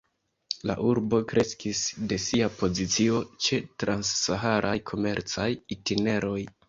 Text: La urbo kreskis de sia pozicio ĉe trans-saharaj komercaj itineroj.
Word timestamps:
La 0.69 0.75
urbo 0.91 1.17
kreskis 1.31 1.81
de 2.13 2.17
sia 2.23 2.47
pozicio 2.61 3.21
ĉe 3.49 3.59
trans-saharaj 3.85 4.75
komercaj 4.93 5.51
itineroj. 5.77 6.39